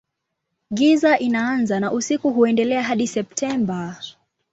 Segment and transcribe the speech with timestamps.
[0.73, 3.97] Giza inaanza na usiku huendelea hadi Septemba.